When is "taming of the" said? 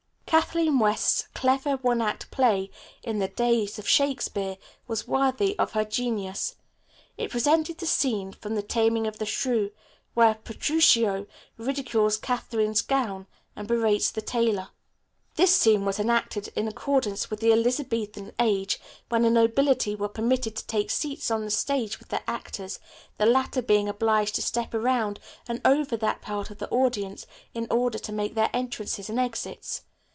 8.63-9.25